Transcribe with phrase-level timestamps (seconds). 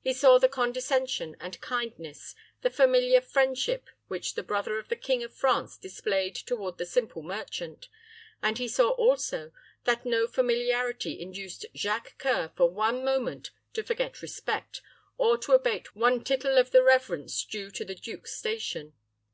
[0.00, 5.22] He saw the condescension and kindness, the familiar friendship which the brother of the King
[5.22, 7.90] of France displayed toward the simple merchant;
[8.40, 9.52] but he saw, also,
[9.84, 14.80] that no familiarity induced Jacques C[oe]ur for one moment to forget respect,
[15.18, 18.94] or to abate one tittle of the reverence due to the duke's station.